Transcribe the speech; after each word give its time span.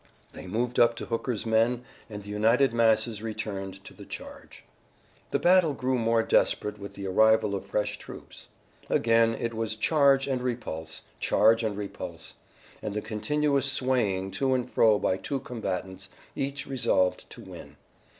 They 0.33 0.47
moved 0.47 0.79
up 0.79 0.95
to 0.95 1.05
Hooker's 1.05 1.45
men 1.45 1.83
and 2.09 2.23
the 2.23 2.29
united 2.29 2.73
masses 2.73 3.21
returned 3.21 3.83
to 3.83 3.93
the 3.93 4.03
charge. 4.03 4.63
The 5.29 5.37
battle 5.37 5.75
grew 5.75 5.99
more 5.99 6.23
desperate 6.23 6.79
with 6.79 6.95
the 6.95 7.05
arrival 7.05 7.53
of 7.53 7.67
fresh 7.67 7.99
troops. 7.99 8.47
Again 8.89 9.35
it 9.35 9.53
was 9.53 9.75
charge 9.75 10.25
and 10.25 10.41
repulse, 10.41 11.03
charge 11.19 11.61
and 11.61 11.77
repulse, 11.77 12.33
and 12.81 12.95
the 12.95 13.01
continuous 13.03 13.71
swaying 13.71 14.31
to 14.31 14.55
and 14.55 14.67
fro 14.67 14.97
by 14.97 15.17
two 15.17 15.39
combatants, 15.39 16.09
each 16.35 16.65
resolved 16.65 17.29
to 17.29 17.41
win. 17.41 17.75